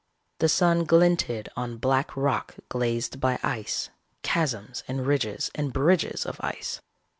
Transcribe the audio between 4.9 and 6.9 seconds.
ridges and bridges of ice.